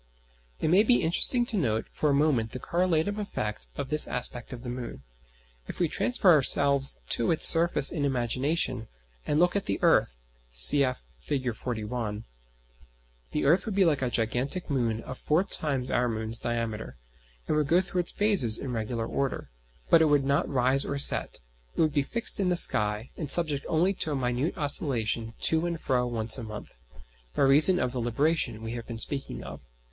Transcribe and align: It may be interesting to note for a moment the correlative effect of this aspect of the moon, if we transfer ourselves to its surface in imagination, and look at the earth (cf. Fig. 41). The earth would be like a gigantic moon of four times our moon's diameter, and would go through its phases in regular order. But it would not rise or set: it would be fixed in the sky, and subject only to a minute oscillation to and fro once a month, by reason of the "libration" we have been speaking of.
It 0.59 0.69
may 0.69 0.81
be 0.81 1.03
interesting 1.03 1.45
to 1.45 1.57
note 1.57 1.87
for 1.87 2.09
a 2.09 2.13
moment 2.15 2.53
the 2.53 2.59
correlative 2.59 3.19
effect 3.19 3.67
of 3.75 3.89
this 3.91 4.07
aspect 4.07 4.51
of 4.51 4.63
the 4.63 4.69
moon, 4.69 5.03
if 5.67 5.79
we 5.79 5.87
transfer 5.87 6.31
ourselves 6.31 6.97
to 7.09 7.29
its 7.29 7.47
surface 7.47 7.91
in 7.91 8.03
imagination, 8.03 8.87
and 9.27 9.39
look 9.39 9.55
at 9.55 9.65
the 9.65 9.77
earth 9.83 10.17
(cf. 10.51 11.03
Fig. 11.19 11.53
41). 11.53 12.23
The 13.29 13.45
earth 13.45 13.67
would 13.67 13.75
be 13.75 13.85
like 13.85 14.01
a 14.01 14.09
gigantic 14.09 14.71
moon 14.71 15.01
of 15.01 15.19
four 15.19 15.43
times 15.43 15.91
our 15.91 16.09
moon's 16.09 16.39
diameter, 16.39 16.97
and 17.47 17.55
would 17.55 17.67
go 17.67 17.79
through 17.79 18.01
its 18.01 18.11
phases 18.11 18.57
in 18.57 18.71
regular 18.73 19.05
order. 19.05 19.51
But 19.91 20.01
it 20.01 20.05
would 20.05 20.25
not 20.25 20.49
rise 20.49 20.83
or 20.83 20.97
set: 20.97 21.41
it 21.75 21.79
would 21.81 21.93
be 21.93 22.01
fixed 22.01 22.39
in 22.39 22.49
the 22.49 22.55
sky, 22.55 23.11
and 23.15 23.29
subject 23.31 23.67
only 23.69 23.93
to 23.93 24.13
a 24.13 24.15
minute 24.15 24.57
oscillation 24.57 25.35
to 25.41 25.67
and 25.67 25.79
fro 25.79 26.07
once 26.07 26.39
a 26.39 26.43
month, 26.43 26.73
by 27.35 27.43
reason 27.43 27.77
of 27.77 27.91
the 27.91 28.01
"libration" 28.01 28.63
we 28.63 28.71
have 28.71 28.87
been 28.87 28.97
speaking 28.97 29.43
of. 29.43 29.61